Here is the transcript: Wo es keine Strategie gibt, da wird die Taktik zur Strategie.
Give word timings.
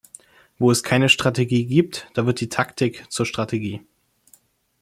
Wo 0.57 0.71
es 0.71 0.81
keine 0.81 1.09
Strategie 1.09 1.67
gibt, 1.67 2.09
da 2.15 2.25
wird 2.25 2.41
die 2.41 2.49
Taktik 2.49 3.05
zur 3.11 3.27
Strategie. 3.27 3.85